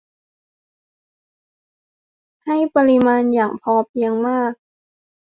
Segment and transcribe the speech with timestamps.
[2.45, 4.51] ให้ปริมาณอย่างพอเพียงมาก